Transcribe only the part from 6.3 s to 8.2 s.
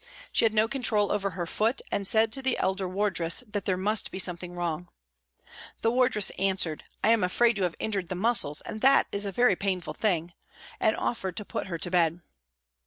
answered," I am afraid you have injured the